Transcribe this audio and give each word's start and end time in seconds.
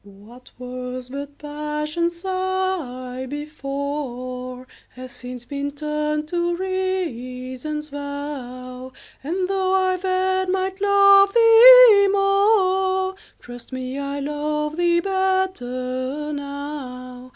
What 0.03 0.49
was 0.57 1.09
but 1.09 1.37
Passion's 1.37 2.21
sigh 2.21 3.27
before, 3.29 4.65
Has 4.95 5.11
since 5.11 5.45
been 5.45 5.73
turned 5.73 6.27
to 6.29 6.55
Reason's 6.57 7.89
vow; 7.89 8.93
And, 9.23 9.47
though 9.47 9.73
I 9.75 9.97
then 9.97 10.51
might 10.51 10.81
love 10.81 11.35
thee 11.35 12.07
more, 12.07 13.13
Trust 13.41 13.71
me, 13.71 13.99
I 13.99 14.19
love 14.19 14.75
thee 14.75 15.01
better 15.01 16.33
now. 16.33 17.29